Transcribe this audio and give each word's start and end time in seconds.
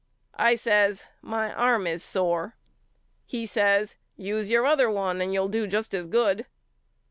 I 0.39 0.55
says 0.55 1.05
My 1.21 1.53
arm 1.53 1.85
is 1.85 2.03
sore. 2.03 2.55
He 3.27 3.45
says 3.45 3.97
Use 4.17 4.49
your 4.49 4.65
other 4.65 4.89
one 4.89 5.21
and 5.21 5.31
you'll 5.31 5.47
do 5.47 5.67
just 5.67 5.93
as 5.93 6.07
good. 6.07 6.47